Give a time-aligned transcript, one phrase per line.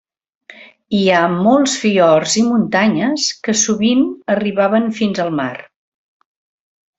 [0.99, 4.03] Hi ha molts fiords i muntanyes que sovint
[4.37, 5.53] arribaven fins al mar.